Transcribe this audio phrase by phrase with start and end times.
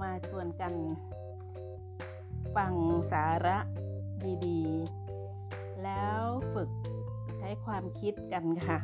[0.00, 0.74] มาชวนกัน
[2.56, 2.74] ฟัง
[3.12, 3.58] สาระ
[4.46, 6.22] ดีๆ แล้ว
[6.54, 6.70] ฝึก
[7.38, 8.78] ใช้ความคิดกันค่ะ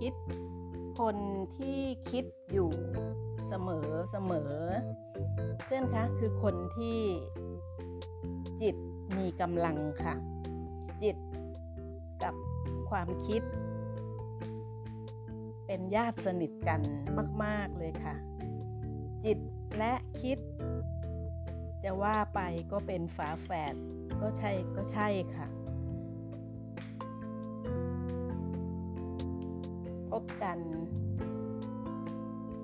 [0.00, 0.14] คิด
[0.98, 1.16] คน
[1.56, 1.78] ที่
[2.10, 2.70] คิดอยู่
[3.48, 4.52] เสมอเสมอ
[5.64, 7.00] เพื่อนคะคือคนที่
[8.62, 8.76] จิต
[9.16, 10.14] มีกำลังค่ะ
[11.02, 11.16] จิต
[12.22, 12.34] กับ
[12.90, 13.42] ความคิด
[15.74, 16.80] เป็นญาติสนิทกัน
[17.44, 18.14] มาก ๆ เลยค่ะ
[19.24, 19.38] จิต
[19.78, 20.38] และคิด
[21.84, 22.40] จะว่าไป
[22.72, 23.74] ก็เป็นฝาแฝด
[24.20, 25.46] ก็ใช่ก็ใช่ค่ะ
[30.10, 30.58] พบกัน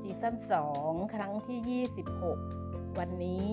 [0.00, 0.34] ซีซั่น
[0.74, 1.86] 2 ครั้งที่
[2.46, 3.52] 26 วันนี้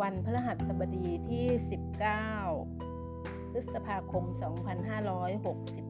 [0.00, 1.46] วันพฤหัสบดีที่
[2.68, 5.87] 19 พฤษภาคม 2566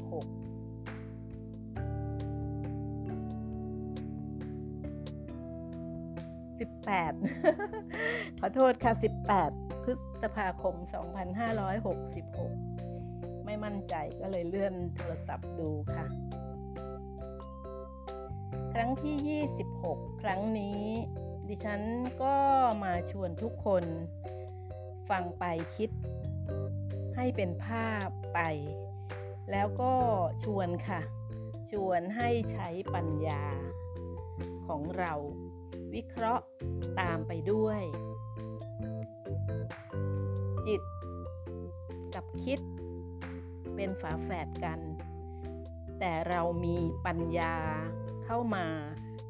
[6.59, 8.93] 18 ขอโทษค่ะ
[9.39, 9.93] 18 พฤ
[10.23, 10.75] ษภาคม
[12.51, 16.07] 2566 ไม่มั่นใจก็เลยเลื่อนโทรศัพท์ดูค่ะ
[18.73, 19.17] ครั้งที่
[19.81, 20.83] 26 ครั้งนี้
[21.49, 21.83] ดิฉัน
[22.23, 22.37] ก็
[22.85, 23.85] มาชวนทุกคน
[25.11, 25.45] ฟังไป
[25.77, 25.91] คิด
[27.17, 28.41] ให้เป็นภาพไป
[29.51, 29.93] แล้วก็
[30.45, 31.01] ชวนค่ะ
[31.71, 33.45] ชวนให้ใช้ปัญญา
[34.67, 35.15] ของเรา
[35.95, 36.45] วิเคราะห์
[37.01, 37.83] ตามไปด้วย
[40.67, 40.83] จิต
[42.15, 42.61] กับคิด
[43.75, 44.81] เป็นฝาแฝดกัน
[45.99, 47.57] แต่เรามีปัญญา
[48.25, 48.67] เข้ามา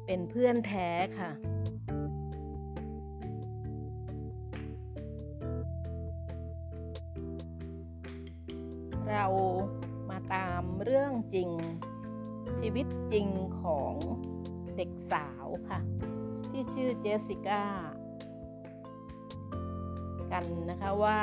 [0.05, 1.31] เป็นเพื่อนแท้ค่ะ
[9.09, 9.25] เรา
[10.09, 11.49] มาตามเรื่องจริง
[12.59, 13.27] ชีวิตจริง
[13.61, 13.93] ของ
[14.75, 15.79] เด็กสาวค่ะ
[16.61, 17.63] ที่ชื่อเจสสิก้า
[20.31, 21.21] กันนะคะว่า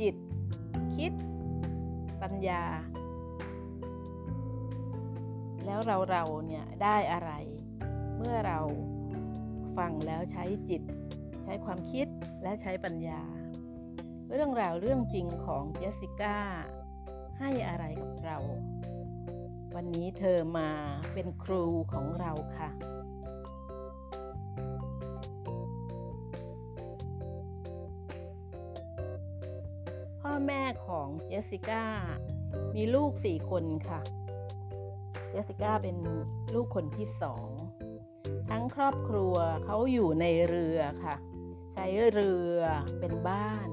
[0.00, 0.14] จิต
[0.96, 1.12] คิด
[2.22, 2.64] ปัญญา
[5.64, 7.30] แล้วเราเราเนี่ยได้อะไร
[8.16, 8.60] เมื่อเรา
[9.78, 10.82] ฟังแล้วใช้จิต
[11.44, 12.06] ใช้ความคิด
[12.42, 13.22] และใช้ปัญญา
[14.32, 16.38] เรื่องราวเรื่องจริงของเจสสิก้า
[17.38, 18.38] ให้อะไรกับเรา
[19.74, 20.70] วันนี้เธอมา
[21.12, 22.70] เป็นครูของเราค่ะ
[30.48, 31.84] แม่ของเจสสิก้า
[32.74, 34.00] มีลูกสี่คนค่ะ
[35.30, 35.96] เจสสิก้าเป็น
[36.54, 37.48] ลูกคนที่สอง
[38.50, 41.16] ทั้งครอบครัวเขาอยู่ในเรือค่ะ
[41.72, 42.58] ใช้เรือ
[43.00, 43.68] เป็นบ้าน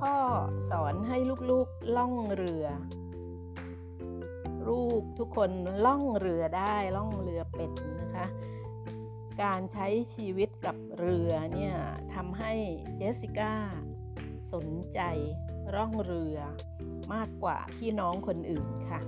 [0.00, 0.16] พ่อ
[0.70, 1.18] สอนให้
[1.50, 2.66] ลูกๆล่องเรือ
[4.68, 5.50] ลูกทุกคน
[5.86, 8.26] ล่องเรือได้ล่องเรือเป็ดนะคะ
[9.42, 11.74] การใช้ชีวิตกับเรือเนี่ย
[12.14, 12.52] ทำให้
[12.96, 13.54] เจสสิก้า
[14.52, 15.00] สนใจ
[15.74, 16.36] ร่องเรือ
[17.14, 19.00] มากกว่าพี่น้องคนอื่นค่ะ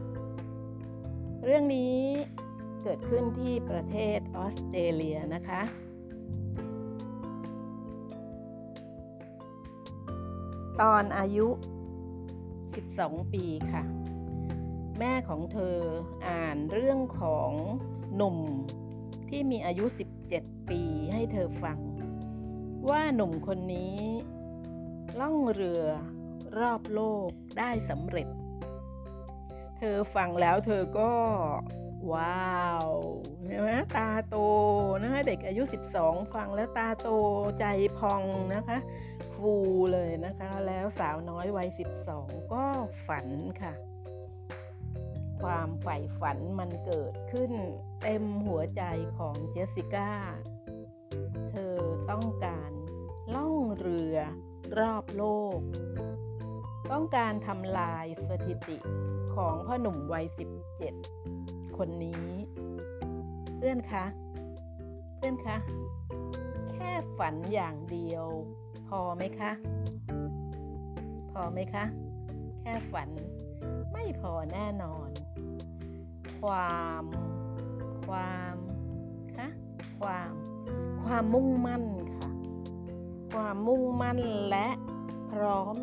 [1.44, 1.96] เรื่องนี้
[2.82, 5.62] เกิดขึ้นที่ประเทศออสเตรเลียนะคะ
[10.80, 11.48] ตอนอายุ
[12.40, 13.82] 12 ปีค่ะ
[14.98, 15.76] แม่ของเธอ
[16.28, 17.50] อ่านเรื่องของ
[18.16, 18.36] หนุ่ม
[19.28, 19.84] ที่มีอายุ
[20.28, 21.78] 17 ปีให้เธอฟัง
[22.90, 23.96] ว่าหนุ่มคนนี้
[25.20, 25.84] ล่องเรือ
[26.58, 28.28] รอบโลกได้สำเร็จ
[29.78, 31.12] เธอฟังแล้วเธอก็
[32.12, 32.88] ว้าว
[33.46, 34.36] ใช่ไหมตาโต
[35.02, 35.62] นะคะเด็กอายุ
[35.98, 37.08] 12 ฟังแล้วตาโต
[37.60, 37.64] ใจ
[37.98, 38.22] พอง
[38.54, 38.78] นะคะ
[39.34, 39.54] ฟู
[39.92, 41.68] เลยนะคะ แล้วสาวน้อยวัย
[42.10, 42.64] 12 ก็
[43.06, 43.26] ฝัน
[43.60, 43.72] ค่ะ
[45.42, 47.52] ความใฝ่ฝันมันเกิดขึ้น
[48.02, 48.82] เต็มหัวใจ
[49.18, 50.12] ของเจสสิก้า
[51.50, 51.76] เธอ
[52.10, 52.70] ต้องการ
[53.34, 54.16] ล่องเรือ
[54.78, 55.24] รอบโล
[55.58, 55.60] ก
[56.90, 58.76] ต้องการทำลายสถิติ
[59.34, 60.26] ของพ่อหนุ่มวัย
[61.00, 62.28] 17 คนนี้
[63.56, 64.04] เพื่อนคะ
[65.16, 65.56] เพื่อนคะ
[66.74, 68.26] แค่ฝันอย่างเดียว
[68.88, 69.52] พอไหมคะ
[71.32, 71.84] พอไหมคะ
[72.60, 73.08] แค่ฝัน
[73.92, 75.10] ไม่พอแน่นอน
[76.40, 77.04] ความ
[78.06, 78.56] ความ
[79.36, 79.48] คะ
[80.00, 80.32] ความ
[81.04, 81.84] ความมุ่งมั่น
[82.14, 82.29] ค่ะ
[83.32, 84.18] ความมุ่งมั่น
[84.50, 84.68] และ
[85.30, 85.74] พร้อม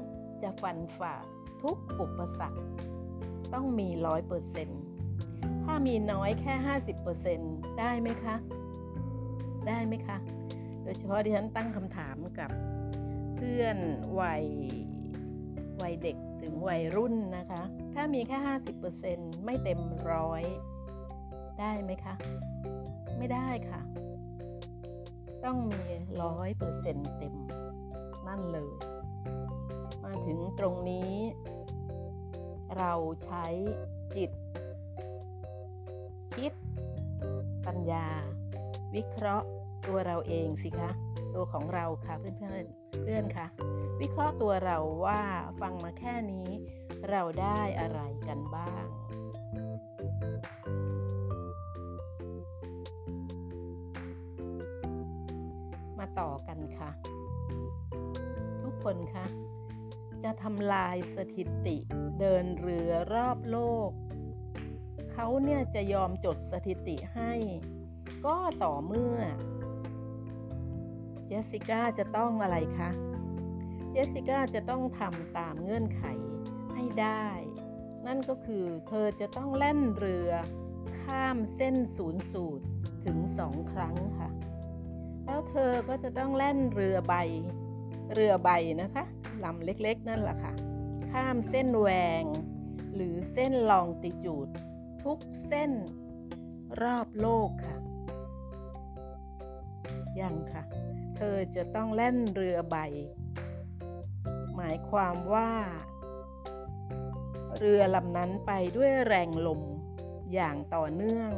[0.44, 1.15] จะฟันฝ่า
[1.61, 2.61] ทุกอุปสรรค
[3.53, 4.81] ต้องมีร้อยเปอร์เซ็นต์
[5.63, 8.35] ถ้ามีน้อยแค่ห้าสิบเปอร์เซ็นต์ได้ไหมคะ
[9.67, 10.17] ได้ไหมคะ
[10.83, 12.51] โดยเฉพาะที่ฉันตั้งคำถามกับ
[13.35, 13.77] เพื่อน
[14.19, 14.45] วัย
[15.81, 17.61] วัยเด็กถึงวัยรุ่นนะคะ
[17.94, 19.79] ถ้ามีแค่ห้าสิบเปอร์เซ็นต์ไม่เต็ม
[20.11, 20.44] ร้อย
[21.59, 22.15] ได้ไหมคะ
[23.17, 23.81] ไม่ได้ค่ะ
[25.45, 25.83] ต้องมี
[26.21, 27.35] ร้อยเปอร์เซ็นเต็ม
[28.27, 28.73] นั่นเลย
[30.03, 31.13] มาถึงตรงนี้
[32.77, 32.93] เรา
[33.25, 33.45] ใช้
[34.15, 34.31] จิต
[36.35, 36.53] คิด
[37.65, 38.07] ปัญญา
[38.95, 39.47] วิเคราะห์
[39.87, 40.91] ตัวเราเองสิคะ
[41.35, 42.65] ตัวของเราค่ะเพื่อนเพื่อน
[43.03, 43.47] เพื่อนค่ะ
[44.01, 45.21] วิเคราะห์ตัวเราว่า
[45.61, 46.49] ฟังมาแค่นี้
[47.09, 48.85] เราได้อะไรกันบ้าง
[56.19, 56.89] ต่อกันค่ะ
[58.63, 59.25] ทุกคนคะ
[60.23, 61.77] จะทำลายสถิติ
[62.19, 63.89] เดินเรือรอบโลก
[65.11, 67.33] เขาเนี่ยจะยอมจดสถิติให้
[68.25, 69.17] ก็ต่อเมื่อ
[71.27, 72.89] เจสสิก้าจะต้องอะไรคะ
[73.91, 76.03] เจสสิก้าจะต้องทำตามเงื่อนไข
[76.73, 77.27] ให้ได้
[78.07, 80.31] นั่นก็คือเธอจะต้องแล่นเรือ
[81.01, 82.65] ข้ามเส้นศูนย์สูตร
[83.05, 84.29] ถึงสองครั้งค่ะ
[85.27, 87.15] แล้วเธอก็จะต้องแล่นเรือใบ
[88.13, 88.50] เรือใบ
[88.81, 89.03] นะคะ
[89.44, 90.53] ลำเล็กๆ นั่นแหละค่ะ
[91.12, 91.89] ข้ามเส้นแหว
[92.21, 92.24] ง
[92.95, 94.47] หรือเส้นลองติจูด
[95.03, 95.71] ทุกเส้น
[96.81, 97.77] รอบโลกค่ะ
[100.19, 100.63] ยังค่ะ
[101.15, 102.77] เธอจะต้องแล่นเรือใบ
[104.56, 105.51] หมายความว่า
[107.57, 109.62] เรือลำนั้นไปด้วยแรงลม
[110.33, 111.31] อย่างต่อเนื่อง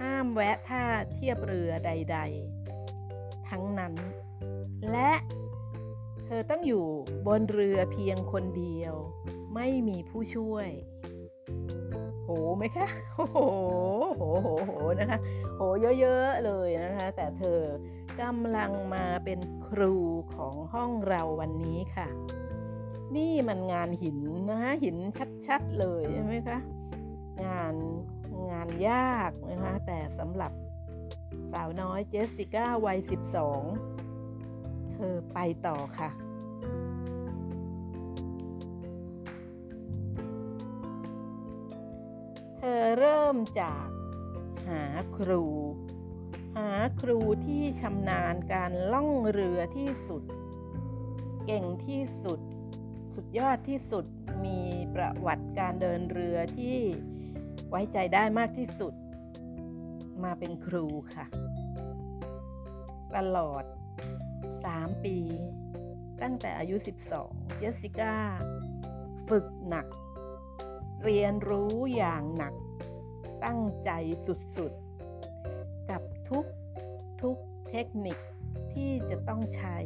[0.00, 2.18] ห้ามแวะท่าเทียบเรือใด
[2.84, 3.94] ๆ ทั้งนั้น
[4.90, 5.12] และ
[6.26, 6.84] เธอต้องอยู่
[7.26, 8.94] บนเรือเพียงคนเดียว
[9.54, 10.68] ไม่มีผู้ช่วย
[12.24, 13.38] โหไหมคะโอ้โห
[14.16, 15.18] โหโหโหนะคะ
[15.56, 15.60] โห
[16.00, 17.60] เยอะๆเลยนะคะ แต่เธอ
[18.20, 19.94] กำลังมาเป็นครู
[20.34, 22.08] ของห้องเราวันนี้ค่ะ
[23.16, 24.18] นี่มันงานหิน
[24.50, 24.96] นะคะหิน
[25.46, 26.58] ชัดๆเลยใช่ไหมคะ
[27.44, 27.74] งาน
[28.50, 30.52] งานยากนะคะแต่สำหรับ
[31.52, 32.98] สาวน้อยเจสสิก้าวัย
[33.96, 36.10] 12 เธอไปต่อค่ะ
[42.56, 43.86] เธอเริ่มจาก
[44.68, 44.82] หา
[45.16, 45.44] ครู
[46.56, 50.22] หาครูที่ชำนาญการล่องเรือที่สุด
[51.46, 52.40] เก่งที่สุด
[53.14, 54.04] สุดยอดที่สุด
[54.44, 54.60] มี
[54.94, 56.78] ประวัติการเดินเรือที่
[57.70, 58.94] ไว้ใจได้มากที่สุด
[60.24, 61.26] มาเป็นครูค่ะ
[63.16, 63.64] ตลอด
[64.34, 65.16] 3 ปี
[66.22, 66.76] ตั้งแต่อายุ
[67.18, 68.14] 12 เจสสิก้า
[69.28, 69.86] ฝึกหนัก
[71.02, 72.54] เรียนรู้อย่างหนัก
[73.44, 73.90] ตั้งใจ
[74.26, 76.44] สุดๆ กับทุก
[77.22, 77.36] ทุก
[77.70, 78.18] เทคนิค
[78.72, 79.76] ที่จะต้องใช้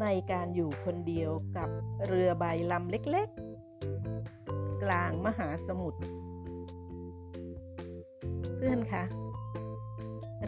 [0.00, 1.68] ในการอยู่คนเดียวกับ
[2.06, 6.00] เรือใบลำเล็กๆ กลางมหาสมุทร
[8.66, 9.04] พื่อนคะ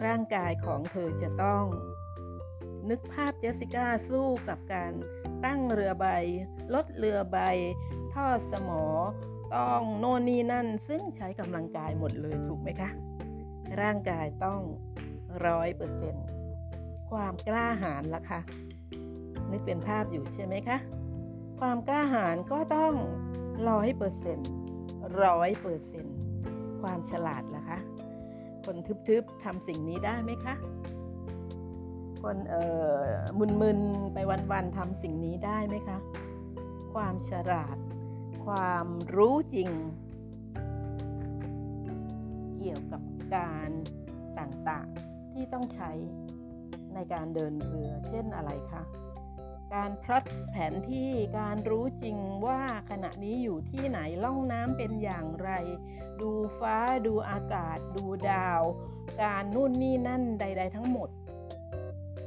[0.05, 1.63] ร่างกายของเธอจะต้อง
[2.89, 4.91] นึกภาพเจสสิก้าสู้กับการ
[5.45, 6.05] ตั้งเรือใบ
[6.73, 7.37] ลดเรือใบ
[8.13, 8.83] ทอดสมอ
[9.55, 12.89] ต้องโน่นนี่นั่น ซึ่งใช้กำลังกายหมดเลยถูกไหมคะ
[13.81, 14.61] ร่างกายต้อง
[15.45, 16.25] ร้อยเปอร์เซ็นต์
[17.11, 18.39] ความกล้าหาญล่ะคะ
[19.51, 20.77] นึกเป็นภาพอยู่ใช่ไหมคะ
[21.59, 22.93] ความกล้าหาญก็ต้อง
[23.69, 24.49] ร้อยเปอร์เซ็นต์
[25.23, 26.17] ร้อยเปอร์เซ็นต์
[26.81, 27.58] ความฉลาดล่ะ
[28.65, 30.55] คนทึบๆทำสิ่งนี้ได้ไหมคะ
[32.23, 32.63] คนเอ่
[33.01, 33.03] อ
[33.61, 34.17] มึนๆไป
[34.51, 35.97] วันๆทำสิ่งนี้ได้ไหมคะ
[36.93, 37.77] ความฉลาด
[38.45, 39.69] ความรู้จริง
[42.57, 43.01] เกี่ยวกับ
[43.35, 43.69] การ
[44.39, 45.91] ต่างๆที่ต้องใช้
[46.93, 48.83] ในการเดินเรือ เช่นอะไรคะ
[49.73, 55.49] การพลอตแผนที่การรู้จริงว่าขณะนี้อยู่ที่ไหนล่องน้ำเป็นอย่างไร
[56.21, 56.75] ดูฟ้า
[57.07, 58.61] ดูอากาศ ดูดาว
[59.21, 61.09] การนู่นนี่นั่นใด ๆ ทั้งหมด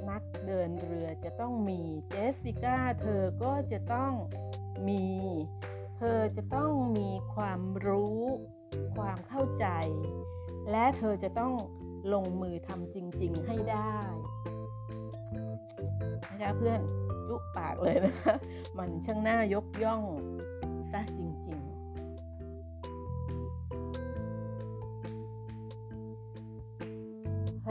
[0.08, 4.12] นักเดินเรือจะต้องมีเจสสิก้าเธอก็จะต้อง
[4.88, 5.04] มี
[5.98, 8.20] เธอจะต้องมีความรู้
[8.96, 9.66] ความเข้าใจ
[10.70, 11.54] และเธอจะต้อง
[12.12, 13.94] ลงมือทำจริง ๆ ให้ได้
[16.30, 16.80] นะคะเพื่อน
[17.28, 18.34] จุปากเลยนะคะ
[18.78, 20.02] มันช่างน่ายกย่อง
[20.92, 21.71] ซะจริง ๆ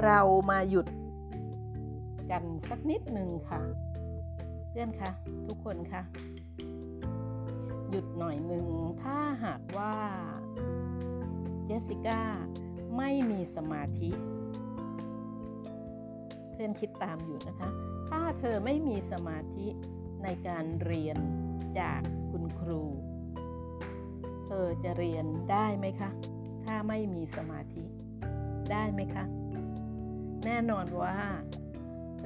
[0.07, 0.87] เรามาหยุด
[2.31, 3.61] กันสักนิดหนึ่งค่ะ
[4.69, 5.11] เพื่อนคะ
[5.47, 6.01] ทุกคนคะ
[7.89, 8.67] หยุดหน่อยหนึ่ง
[9.03, 9.95] ถ้าหากว่า
[11.65, 12.21] เจสสิก้า
[12.97, 14.09] ไม่มีสมาธิ
[16.51, 17.69] เพื่อนคิดตามอยู่นะคะ
[18.09, 19.67] ถ้าเธอไม่มีสมาธิ
[20.23, 21.17] ในการเรียน
[21.79, 22.83] จากคุณครู
[24.45, 26.09] เธอจะเรียนได้ไหมคะ
[26.63, 27.83] ถ้าไม่มีสมาธิ
[28.71, 29.25] ได้ไหมคะ
[30.45, 31.17] แน่นอนว่า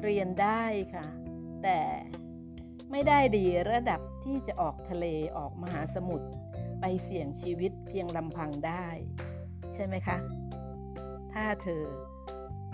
[0.03, 1.05] เรียนได้ค่ะ
[1.63, 1.79] แต่
[2.91, 5.05] ไม่ได้ดีระดับที่จะออกทะเล
[5.37, 6.27] ออกมหาสมุทร
[6.81, 8.87] ไปเสี่ยงชีวิตเพียงลำพังได้
[9.73, 10.17] ใช่ไหมคะ
[11.33, 11.83] ถ้าเธอ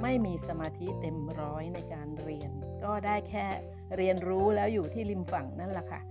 [0.01, 2.51] ไม่มีสมาธิเต็มร้อยในการเรียน
[2.83, 3.45] ก็ได้แค่
[3.97, 6.01] เรียนรู้แล้วอยู่ที่ริมฝั่งนั่นแหละค่ะ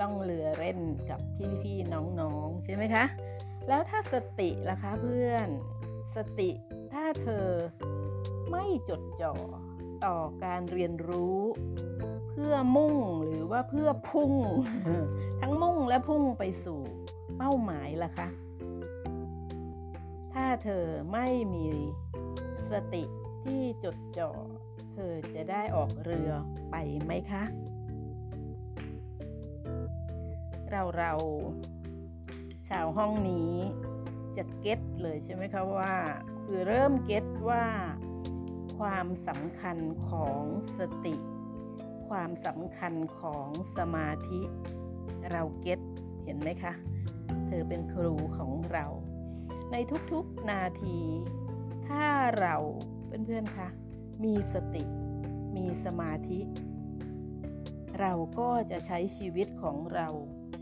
[0.00, 0.78] ล่องเรือเล่น
[1.10, 1.20] กับ
[1.62, 3.04] พี่ๆน้องๆ ใช่ไหมคะ
[3.68, 5.48] แล้วถ้าสติล่ะคะเพื่อน
[6.16, 6.50] สติ
[6.92, 7.46] ถ้าเธอ
[8.50, 9.34] ไม่จดจ่อ
[10.04, 11.40] ต่อการเรียนรู้
[12.30, 14.34] เพื่อมุ่งหรือว่าเพื่อพุ่ง
[15.40, 16.80] ทั้งมุ่งและพุ่งไปสู่
[17.36, 18.28] เป้าหมายล่ะคะ
[20.32, 21.66] ถ้าเธอไม่มี
[22.70, 23.04] สติ
[23.44, 24.30] ที่จดจ่อ
[24.92, 26.30] เธอจะได้ออกเรือ
[26.70, 27.44] ไปไหมคะ
[30.70, 31.12] เราเรา
[32.68, 33.52] ชาวห้องนี้
[34.36, 35.94] จะเก็ตเลยใช่ไหมคะว่า
[36.44, 37.64] คือเริ่มเก็ตว่า
[38.80, 40.42] ความสำคัญของ
[40.78, 41.16] สติ
[42.08, 44.40] ความสำคัญของสมาธิ
[45.30, 45.80] เราเก็ต
[46.24, 46.72] เห็นไหมคะ
[47.46, 48.86] เธอเป็นครูของเรา
[49.72, 49.76] ใน
[50.12, 50.98] ทุกๆนาที
[51.88, 52.06] ถ้า
[52.40, 52.56] เรา
[53.06, 53.68] เพื่อนๆคะ
[54.24, 54.84] มีสติ
[55.56, 56.40] มีสมาธิ
[58.00, 60.08] เราก็จะใช้ชีวิตของเรา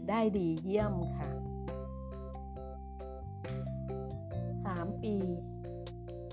[0.08, 1.30] ได้ดีเยี่ยมค่ะ
[4.64, 5.16] สามปี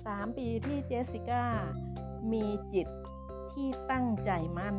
[0.05, 1.45] สามปีที่เจสสิก้า
[2.31, 2.87] มีจิต
[3.53, 4.77] ที่ตั้งใจมั่น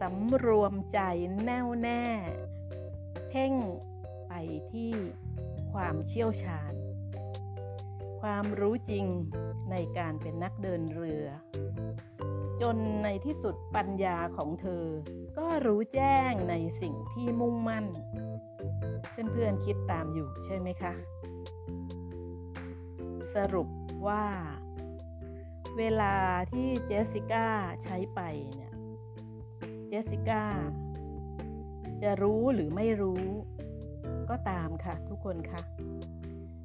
[0.00, 1.00] สำรวมใจ
[1.44, 2.04] แน่วแน่
[3.28, 3.52] เพ่ง
[4.28, 4.32] ไป
[4.72, 4.92] ที่
[5.72, 6.74] ความเชี่ยวชาญ
[8.20, 9.06] ความรู้จริง
[9.70, 11.26] ในการเป็นนักเดินเรือ
[12.62, 14.84] จนในที่สุดปัญญาของเธอ
[15.38, 17.86] ก็รู้แจ้งในสิ่งที่มุ่งมั่น
[19.32, 20.94] เพื่อนๆคิดตามอยู่ใช่ไหมคะ
[23.34, 23.68] สรุป
[24.06, 24.24] ว่า
[25.78, 26.16] เวลา
[26.52, 27.48] ที่เจสสิก้า
[27.84, 28.20] ใช้ไป
[28.54, 28.72] เนี่ย
[29.88, 30.44] เจสสิก้า
[32.02, 33.24] จะรู้หรือไม่รู้
[34.30, 35.62] ก็ตามค่ะ ทุกคนค่ะ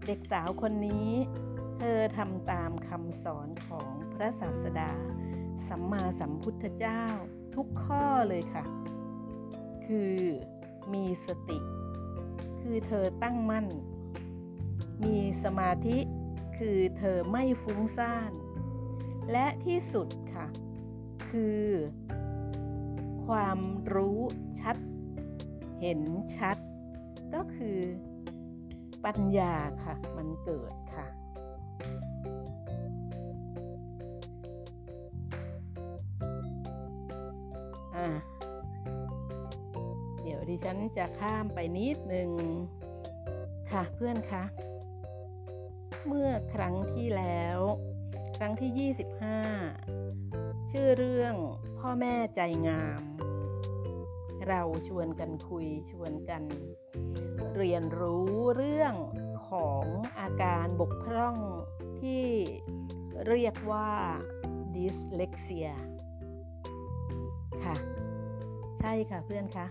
[0.06, 1.10] เด็กสาวคนนี้
[1.78, 4.92] เธอทำตามคำสอนของพระศาสดา
[5.68, 7.04] สัมมาสัมพุทธเจ้า
[7.56, 8.64] ทุกข้อเลยค่ะ
[9.86, 10.16] คือ
[10.94, 11.60] มีสติ
[12.62, 13.68] คือเธอตั้งมั่น
[15.04, 15.98] มีสมาธิ
[16.60, 18.32] คือเธอไม่ฟุ้งซ่าน
[19.32, 20.48] และที่สุดค่ะ
[21.30, 21.66] คือ
[23.26, 23.60] ความ
[23.96, 24.20] รู้
[24.60, 24.78] ชัด
[25.82, 26.02] เห็น
[26.38, 26.58] ชัด
[27.34, 27.80] ก็คือ
[29.06, 31.08] ปัญญาค่ะ มันเกิดค่ะ
[40.22, 42.30] เดี๋ยวดิฉันจะข้ามไปนิดนึง
[43.72, 44.44] ค่ะเพื่อนคะ
[46.08, 47.60] เมื่อครั้งที่แล้ว
[48.38, 48.92] ครั้งที่
[49.86, 51.36] 25 ชื่อเรื่อง
[51.80, 53.02] พ่อแม่ใจงาม
[54.48, 56.44] เราชวนกันคุยชวนกัน
[57.56, 58.96] เรียนรู้เรื่อง
[59.50, 59.86] ของ
[60.20, 61.36] อาการบกพร่อง
[62.00, 62.26] ที่
[63.28, 63.92] เรียกว่า
[64.76, 65.72] dyslexia
[67.64, 67.76] ค่ะ
[68.80, 69.68] ใช่ค่ะเพื่อนคะ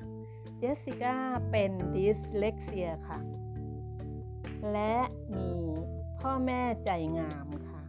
[0.59, 1.17] เจสสิก้า
[1.51, 3.19] เป็นดิสเลกเซียค่ะ
[4.73, 4.97] และ
[5.37, 5.53] มี
[6.23, 7.83] พ่อแม่ใจงามค่ะ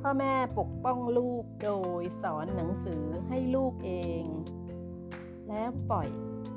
[0.00, 1.70] พ่อแม่ปกป้องลูกโด
[2.00, 3.92] ยสอนหนังสือให้ลูกเอ
[4.22, 4.24] ง
[5.48, 6.08] แล้วปล่อย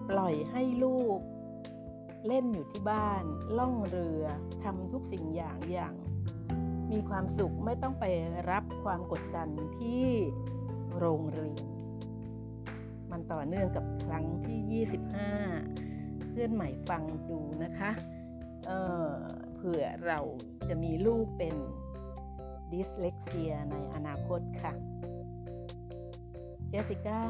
[0.09, 1.19] ปล่อยให้ลูก
[2.27, 3.23] เล่นอยู่ที่บ้าน
[3.57, 4.23] ล่องเรือ
[4.63, 5.95] ทำทุกสิ่งอย่างอย่าง
[6.91, 8.05] มีความสุขไม่ต้องไป
[8.51, 9.49] รับความกดดัน
[9.79, 10.07] ที่
[10.99, 11.65] โรงเรียน
[13.11, 14.85] มันต่อเนื่องกับครั้งที่
[15.65, 17.91] 25 เพื่อนใหม่ฟังดูนะคะ
[18.65, 20.19] เเผื่อเรา
[20.69, 21.55] จะมีลูกเป็น
[22.71, 24.73] ดิสเลกเซียในอนาคตค่ะ
[26.69, 27.23] เจสสิก้า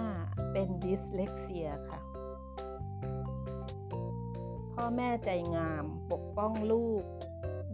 [0.51, 1.99] เป็นดิสเลกเซียค่ะ
[4.73, 7.03] พ่อแม่ใจงามปกป้องลูก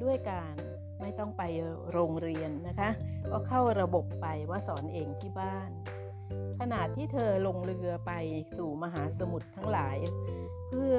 [0.03, 0.53] ด้วยการ
[1.01, 1.43] ไม่ต้องไป
[1.91, 2.89] โรงเรียนนะคะ
[3.31, 5.69] ก็เข้าระบบไปว่าสอนเองที่บ้าน
[6.59, 8.11] ขณะที่เธอลงเรือไป
[8.57, 9.97] สู่มหาสมุทรทั้งหลาย
[10.69, 10.97] เพื่อ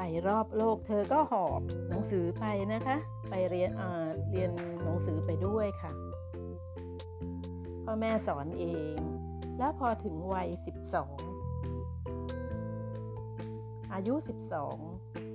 [0.00, 2.96] ไปรอบโลก เธอก็หอบหนังสือไปนะคะ
[3.30, 3.70] ไปเรียน
[4.30, 4.50] เรียน
[4.84, 5.92] หนังสือไปด้วยค่ะ
[7.84, 8.64] พ่อแม่สอนเอ
[8.94, 8.96] ง
[9.58, 10.48] แล้วพอถึงวัย
[11.60, 14.14] 12 อายุ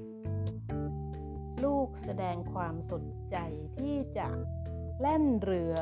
[0.02, 3.38] 12 ลูกแสดงความสนใจ
[3.80, 4.28] ที่จะ
[5.02, 5.74] แล่นเรือ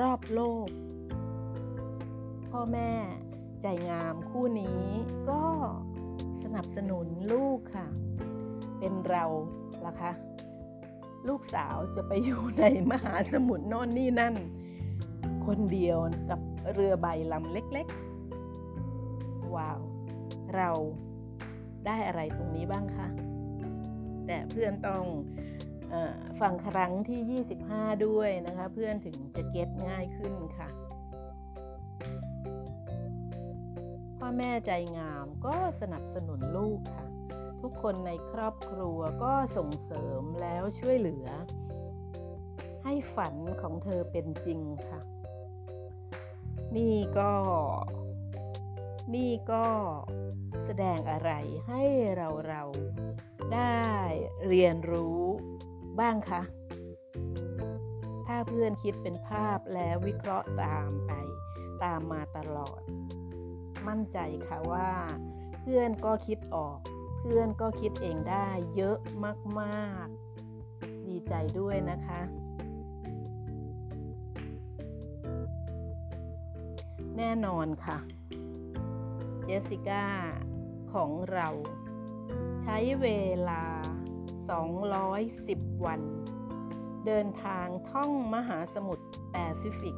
[0.00, 0.68] รอบโลก
[2.50, 2.92] พ่อแม่
[3.62, 4.82] ใจงามคู่นี้
[5.30, 5.42] ก็
[6.56, 7.86] นับสนุนลูกค่ะ
[8.78, 9.24] เป็นเรา
[9.86, 10.12] ล่ะคะ
[11.28, 14.34] ลูกสาวจะไปอยู่ในมหาสมุทรโน่นนี่นั่น
[15.46, 15.98] คนเดียว
[16.30, 16.40] กับ
[16.72, 19.78] เรือใบลำเล็กๆ ว้าว
[20.56, 20.70] เรา
[21.86, 23.08] ได้อะไรตรงนี้บ้างคะ
[24.26, 25.04] แต่เพื่อนต้อง
[25.92, 25.94] อ
[26.40, 30.68] ฟังครั้งที่ 25 ด้วยนะคะ เพื่อนถึงจะเก็ตง่ายขึ้นค่ะ
[34.38, 37.06] แม่ใจงามก็สนับสนุนลูกค่ะ
[37.62, 41.26] ทุกคนในครอบครัวก็ส่งเสริมแล้วช่วยเหลือ
[42.84, 45.00] ให้ฝันของเธอเป็นจริงค่ะ
[46.76, 47.32] นี่ก็
[49.14, 49.66] นี่ก็
[50.64, 51.30] แสดงอะไร
[51.68, 51.82] ให้
[52.16, 52.62] เราเรา
[53.54, 53.84] ได้
[54.46, 55.22] เรียนรู้
[56.00, 56.42] บ้างคะ
[58.26, 61.12] ถ้าเพื่อนคิดเป็นภาพแล้ววิเคราะห์ตามไป
[61.84, 62.80] ตามมาตลอด
[63.88, 64.18] มั่นใจ
[64.48, 64.90] ค่ะว่า
[65.60, 66.78] เพื่อนก็คิดออก
[67.20, 68.98] เพื่อนก็คิดเองได้เยอะ
[69.60, 72.20] มากๆ ดีใจด้วยนะคะ
[77.16, 77.98] แน่นอนค่ะ
[79.44, 80.06] เจสสิก้า
[80.92, 81.48] ของเรา
[82.62, 83.08] ใช้เว
[83.48, 83.64] ลา
[85.04, 86.00] 210 วัน
[87.06, 89.96] เดินทางท่องมหาสมุทรแปซิฟิก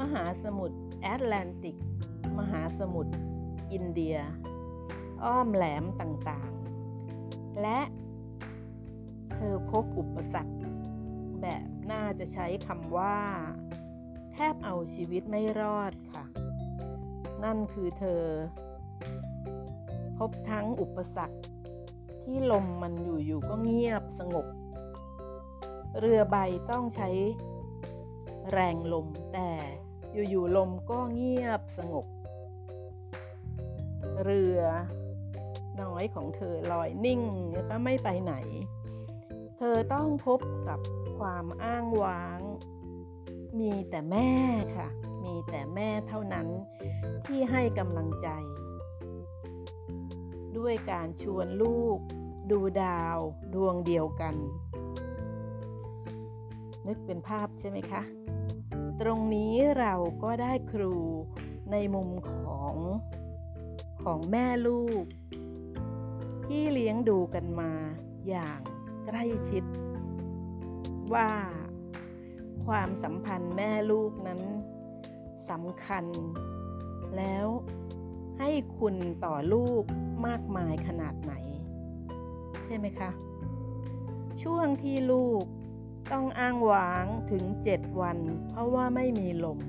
[0.00, 1.76] มหาสมุทรแอตแลนติก
[2.38, 3.14] มหาสมุทร
[3.72, 4.16] อินเดีย
[5.24, 7.80] อ้อมแหลมต่างๆ และ
[9.32, 10.56] เธอพบอุปสรรค
[11.40, 13.18] แบบน่าจะใช้คำว่า
[14.32, 16.24] แทบเอาชีวิตไม่รอดค่ะ
[17.44, 18.22] นั่นคือเธอ
[20.18, 21.38] พบทั้งอุปสรรค
[22.24, 24.46] ที่ลมมันอยู่ๆก็เงียบสงบ
[25.98, 26.36] เรือใบ
[26.70, 27.08] ต้องใช้
[28.52, 29.50] แรงลมแต่
[30.12, 32.06] อยู่ๆลมก็เงียบสงบ
[34.22, 34.60] เรือ
[35.82, 37.20] น้อยของเธอลอยนิ่ง
[37.70, 38.34] ก็ไม่ไปไหน
[39.56, 40.80] เธอต้องพบกับ
[41.18, 42.40] ความอ้างว้าง
[43.58, 44.30] มีแต่แม่
[44.76, 44.88] ค่ะ
[45.24, 46.48] มีแต่แม่เท่านั้น
[47.26, 48.28] ที่ให้กำลังใจ
[50.58, 51.98] ด้วยการชวนลูก
[52.50, 53.18] ดูดาว
[53.54, 54.34] ดวงเดียวกัน
[56.86, 58.02] นึกเป็นภาพใช่ไหมคะ
[59.00, 60.94] ตรงนี้เราก็ได้ครู
[61.72, 62.74] ในมุมของ
[64.10, 65.04] ของแม่ลูก
[66.46, 67.72] ที่เลี้ยงดูกันมา
[68.28, 68.60] อย่าง
[69.06, 69.64] ใกล้ชิด
[71.14, 71.30] ว่า
[72.66, 74.40] ความสัมพันธ์แม่ลูกนั้น
[75.50, 76.04] สำคัญ
[77.16, 77.46] แล้ว
[78.38, 79.84] ให้คุณต่อลูก
[80.26, 81.34] มากมายขนาดไหน
[82.64, 83.10] ใช่ไหมคะ
[84.42, 85.44] ช่วงที่ลูก
[86.12, 89.60] ต้องอ้างว้างถึงเจ็ดวัน เพราะว่าไม่มีลม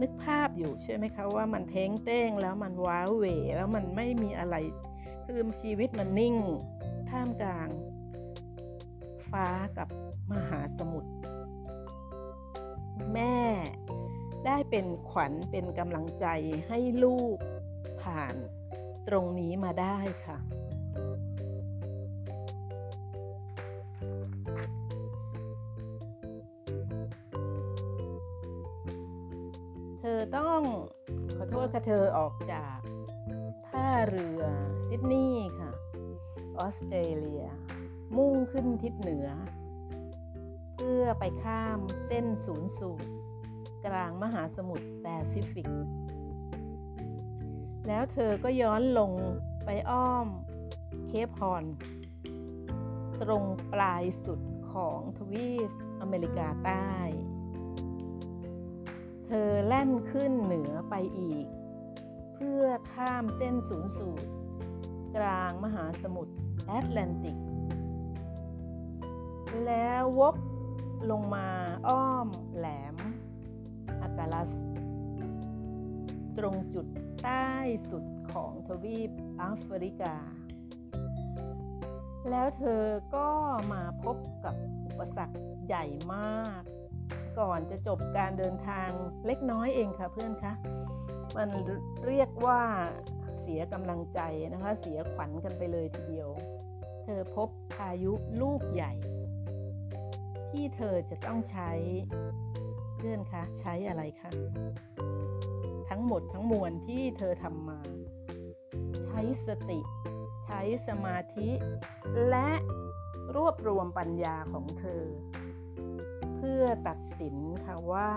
[0.00, 3.24] นึกภาพอยู่ใช่ไหมคะว่ามันเท้งเต้งแล้วมันว้าเหว
[3.56, 4.56] แล้วมันไม่มีอะไร
[5.24, 6.36] คือชีวิตมันนิ่ง
[7.10, 7.68] ท่ามกลาง
[9.30, 9.88] ฟ้ากับ
[10.30, 11.12] มหาสมุทร
[13.12, 13.36] แม่
[14.46, 16.26] ได้เป็นขวัญเป็นกำลังใจ
[16.68, 17.36] ให้ลูก
[18.02, 18.34] ผ่าน
[19.08, 20.38] ตรงนี้มาได้ค่ะ
[30.36, 30.60] ต้อง
[31.36, 32.78] ขอโทษค่ะเธอออกจาก
[33.68, 34.42] ท่าเรือ
[34.88, 35.70] ซิดนีย์ค่ะ
[36.58, 37.44] ออสเตรเลีย
[38.16, 39.28] มุ่งขึ้นทิศเหนือ
[40.74, 43.10] เพื่อไปข้ามเส้นศูนย์สูตร
[43.86, 45.70] กลางมหาสมุทรแปซิฟิก
[47.86, 49.12] แล้วเธอก็ย้อนลง
[49.64, 50.28] ไปอ้อม
[51.08, 51.64] เคปฮอน
[53.22, 54.40] ตรงปลายสุด
[54.72, 56.90] ของทวีปอเมริกาใต้
[59.26, 61.46] เธอแล่นขึ้นเหนือไปอีก
[62.34, 64.28] เพื่อข้ามเส้นศูนย์สูตร
[65.16, 66.34] กลางมหาสมุทร
[66.66, 67.38] แอตแลนติก
[69.66, 70.36] แล้ววก
[71.10, 71.48] ลงมา
[71.88, 72.96] อ้อมแหลม
[74.02, 74.50] อากาลัส
[76.38, 76.86] ตรงจุด
[77.22, 77.48] ใต้
[77.90, 80.16] สุดของทวีปแอฟริกา
[82.30, 82.84] แล้วเธอ
[83.14, 83.28] ก็
[83.72, 84.54] มาพบกับ
[84.86, 85.84] อุปสรรคใหญ่
[86.14, 86.62] มาก
[87.38, 88.88] ก่อนจะจบการเดินทาง
[89.26, 90.52] เล็กน้อยเองค่ะเพื่อนคะ
[91.36, 91.48] มัน
[92.06, 92.60] เรียกว่า
[93.40, 94.20] เสียกำลังใจ
[94.52, 96.28] นะคะ เสียขวัญกันไปเลยทีเดียว
[97.04, 98.92] เธอพบพายุลูกใหญ่
[100.50, 101.70] ที่เธอจะต้องใช้
[102.96, 104.30] เพื่อนคะใช้อะไรคะ
[105.88, 107.78] ทั้งหมดทั้งมวลที่เธอทำมา
[109.06, 109.80] ใช้สติ
[110.44, 111.50] ใช้สมาธิ
[112.28, 112.48] และ
[113.36, 115.02] รวบรวมปัญญาของเธอ
[116.50, 118.10] พื่อตัดสินค่ะว่า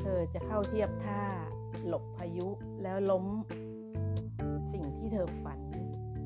[0.00, 1.22] เธอจะเข้าเทียบท่า
[1.86, 2.48] หลบพายุ
[2.82, 3.26] แล้วล้ม
[4.72, 5.60] สิ่งที่เธอฝัน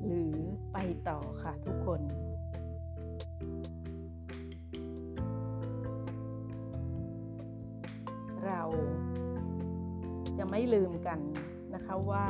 [0.07, 0.37] หรือ
[0.73, 2.01] ไปต่อค่ะทุกคน
[8.47, 8.62] เรา
[10.38, 11.21] จะไม่ลืมกัน
[11.75, 12.27] นะคะว่า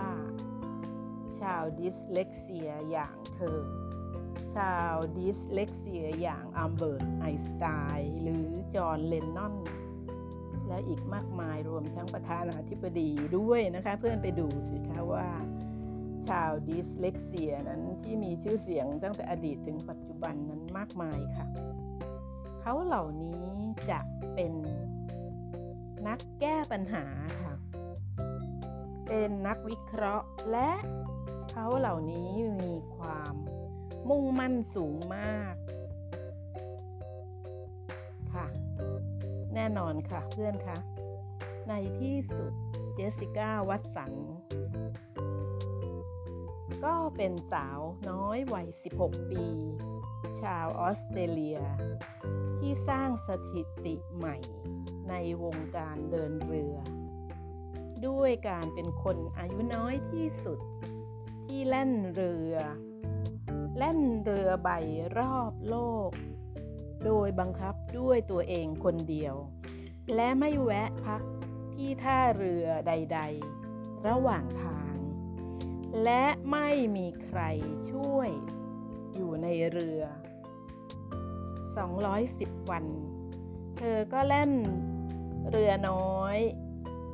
[1.41, 3.59] ชาว dyslexia อย่างเธอ
[4.59, 7.65] ชาว dyslexia อย่างอัลเบิร์ตไอน์สไต
[7.97, 9.55] น์หรือจอห์นเลนนอน
[10.69, 15.29] และอีกมากมายรวมทั้งประธานาธิบดีด้วยนะคะเพื่อนไปดูสิคะว่า
[16.27, 21.47] ชาวดิสเลกเซียนั้นที่มีชื่อเสียงตั้งแต่อดีตถึงปัจจุบันนั้นมากมายค่ะ
[22.61, 23.45] เขาเหล่านี้
[23.91, 24.01] จะ
[24.35, 24.53] เป็น
[26.07, 27.05] นักแก้ปัญหา
[27.43, 27.55] ค่ะ
[29.07, 30.71] เป็นนักวิเคราะห์และ
[31.51, 32.31] เขาเหล่านี้
[32.63, 33.35] มีความ
[34.09, 35.55] มุ่งมั่นสูงมาก
[38.33, 38.47] ค่ะ
[39.55, 40.79] แน่นอนค่ะเพื่อนคะ
[41.69, 42.53] ในที่สุด
[42.95, 44.13] เจสสิก้าวัตสัน
[46.85, 48.69] ก็เป็นสาวน้อยวัย
[48.99, 49.45] 16 ปี
[50.41, 51.61] ชาวออสเตรเลีย
[52.59, 54.37] ที่สร้างสถิติใหม่
[55.09, 56.77] ในวงการเดินเรือ
[58.07, 60.61] ด้วยการเป็นคนอายุน้อยที่สุด
[61.47, 62.57] ที่แล่นเรือ
[63.79, 64.71] แล่นเรือใบ
[65.19, 65.77] รอบโล
[66.09, 66.11] ก
[67.05, 69.35] โดยบังคับด้วยตัวเองคนเดียว
[70.15, 71.23] และไม่แวะพัก
[71.75, 73.21] ที่ท่าเรือใด
[73.63, 74.95] ๆ ระหว่างทาง
[76.05, 77.41] และไม่มีใคร
[77.91, 78.31] ช่วย
[79.15, 80.03] อยู่ในเรือ
[81.77, 82.85] 210 วัน
[83.77, 84.53] เธอก็เล่น
[85.51, 86.39] เรือน้อย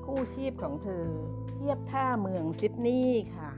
[0.05, 1.07] คู่ชีพของเธอ
[1.51, 3.53] เทียบท่าเมืองซิดนีย์ค่ะ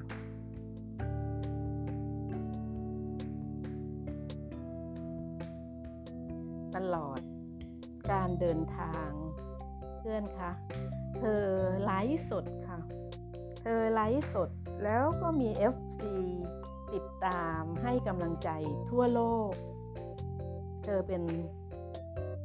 [6.95, 7.21] ลอด
[8.13, 9.11] การเดินทาง
[9.99, 10.51] เพื่อนคะ
[11.19, 11.45] เธอ
[11.85, 12.79] ไลฟ์สดค่ะ
[13.61, 14.51] เธอไลฟ์สด
[14.85, 16.01] แล้วก็มี FC
[16.95, 18.51] ติดตามให้กำลังใจ
[18.91, 19.21] ทั่วโล
[19.51, 19.53] ก
[20.85, 21.23] เธอเป็น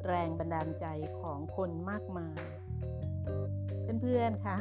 [0.07, 0.85] แรงบันดาลใจ
[1.19, 2.41] ของคนมากมาย
[4.01, 4.57] เพื่อนๆคะ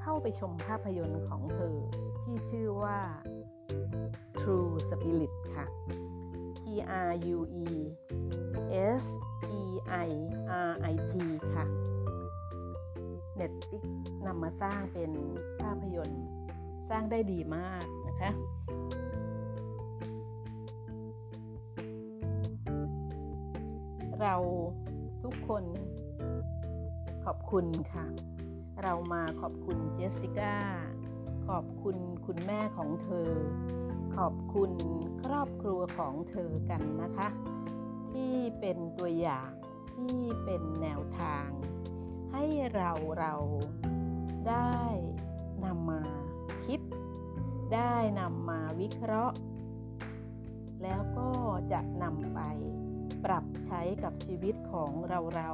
[0.00, 1.76] เข้าไปชมภาพยนตร์ของเธอ
[2.22, 2.98] ที่ชื่อว่า
[4.40, 5.66] True Spirit ค่ะ
[7.08, 7.68] R U E
[8.98, 9.04] S
[9.44, 9.46] P
[10.06, 10.10] I
[10.68, 11.14] R I T
[11.54, 11.66] ค่ะ
[13.40, 13.82] Netflix
[14.26, 15.10] นำมาสร้างเป็น
[15.60, 16.24] ภาพยนตร์
[16.90, 18.30] สร้างได้ดีมากนะคะ
[24.20, 24.36] เรา
[25.22, 25.64] ทุกคน
[27.24, 28.06] ขอบคุณค่ะ
[28.82, 30.56] เรามาขอบคุณเจสสิก้า
[31.48, 33.30] ขอบคุณคุณแม่ของเธอ
[34.16, 34.72] ขอบคุณ
[35.22, 37.28] ครอบครัวของเธอกันนะคะ
[38.12, 39.50] ที่เป็นตัวอย่าง
[39.94, 41.48] ที่เป็นแนวทาง
[42.32, 42.44] ให้
[42.74, 43.34] เราเรา
[44.48, 44.80] ได้
[45.64, 46.02] นำมา
[46.66, 46.80] คิด
[47.74, 49.36] ได้นำมาวิเคราะห์
[50.82, 51.30] แล้วก็
[51.72, 52.40] จะนำไป
[53.24, 55.52] ปรับใช้กับชีวิตของเราเรา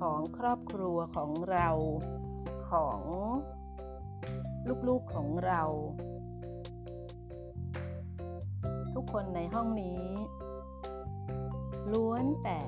[0.00, 1.68] ของครอบครัวของเรา
[2.70, 3.00] ของ
[4.88, 5.62] ลูกๆของเรา
[8.94, 10.04] ทุกคนในห้องนี้
[11.92, 12.60] ล้วนแต่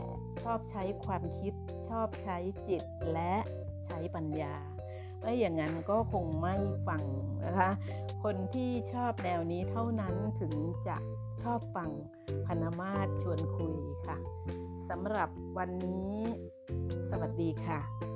[0.43, 1.55] ชอบใช้ความคิด
[1.91, 2.37] ชอบใช้
[2.69, 3.35] จิตและ
[3.87, 4.55] ใช้ปัญญา
[5.21, 6.57] ไม่อย่างนั้นก็คงไม่
[6.89, 7.03] ฟัง
[7.45, 7.71] นะคะ
[8.25, 10.55] คนที่ชอบแนวนี้เท่านั้นถึง
[10.89, 10.97] จะ
[11.43, 11.91] ชอบฟัง
[12.47, 14.19] พนมาศชวนคุยค่ะ
[14.91, 16.15] สำหรับวันนี้
[17.11, 18.16] สวัสดีค่ะ